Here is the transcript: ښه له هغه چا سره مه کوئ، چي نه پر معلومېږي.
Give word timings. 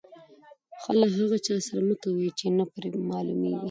ښه 0.81 0.91
له 0.99 1.07
هغه 1.15 1.37
چا 1.45 1.55
سره 1.67 1.81
مه 1.87 1.95
کوئ، 2.01 2.29
چي 2.39 2.47
نه 2.57 2.65
پر 2.73 2.83
معلومېږي. 3.09 3.59